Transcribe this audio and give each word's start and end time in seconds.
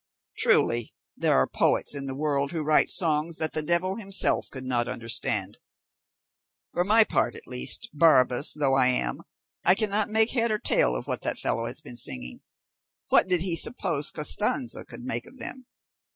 Truly, 0.39 0.95
there 1.15 1.35
are 1.37 1.45
poets 1.45 1.93
in 1.93 2.07
the 2.07 2.15
world 2.15 2.51
who 2.51 2.63
write 2.63 2.89
songs 2.89 3.35
that 3.35 3.53
the 3.53 3.61
devil 3.61 3.97
himself 3.97 4.47
could 4.49 4.65
not 4.65 4.87
understand; 4.87 5.59
for 6.73 6.83
my 6.83 7.03
part, 7.03 7.35
at 7.35 7.45
least, 7.45 7.87
Barrabas 7.93 8.51
though 8.53 8.73
I 8.75 8.87
am, 8.87 9.19
I 9.63 9.75
cannot 9.75 10.09
make 10.09 10.31
head 10.31 10.49
or 10.49 10.57
tail 10.57 10.95
of 10.95 11.05
what 11.05 11.21
this 11.21 11.39
fellow 11.39 11.67
has 11.67 11.81
been 11.81 11.97
singing. 11.97 12.41
What 13.09 13.27
did 13.27 13.43
he 13.43 13.55
suppose 13.55 14.09
Costanza 14.09 14.85
could 14.85 15.03
make 15.03 15.27
of 15.27 15.37
them? 15.37 15.67